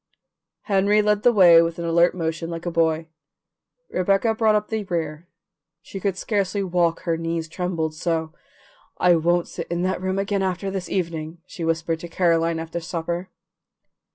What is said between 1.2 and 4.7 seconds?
the way with an alert motion like a boy; Rebecca brought up